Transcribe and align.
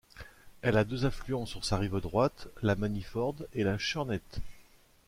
Elle 0.63 0.77
a 0.77 0.83
deux 0.83 1.05
affluents 1.05 1.45
sur 1.45 1.63
sa 1.63 1.77
rive 1.77 1.97
droite, 1.99 2.47
la 2.63 2.75
Maniford 2.75 3.35
et 3.53 3.63
la 3.63 3.77
Churnet. 3.77 4.19